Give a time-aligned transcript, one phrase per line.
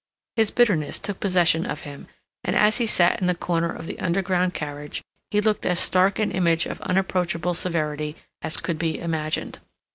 [0.35, 2.07] His bitterness took possession of him,
[2.43, 6.17] and as he sat in the corner of the underground carriage, he looked as stark
[6.17, 9.59] an image of unapproachable severity as could be imagined.